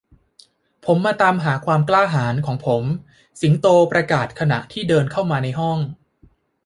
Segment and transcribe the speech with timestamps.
[0.85, 2.83] ผมมาตามหาความกล้าหาญของผม
[3.41, 5.79] สิงโตประกาศขณะที่เดินเข้ามาในห้อง